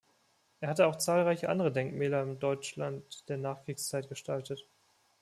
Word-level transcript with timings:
Er 0.61 0.69
hatte 0.69 0.87
auch 0.87 0.95
zahlreiche 0.95 1.47
andere 1.47 1.71
Denkmäler 1.71 2.23
im 2.23 2.39
Deutschland 2.39 3.29
der 3.29 3.37
Nachkriegszeit 3.37 4.09
gestaltet. 4.09 4.65